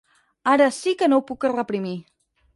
Ara 0.53 0.69
sí 0.77 0.95
que 1.03 1.11
no 1.13 1.21
ho 1.21 1.25
puc 1.29 1.47
reprimir. 1.55 1.95